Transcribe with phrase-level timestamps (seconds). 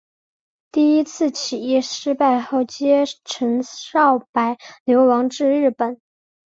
[0.71, 6.01] 第一次起义失败后偕陈少白流亡至日本。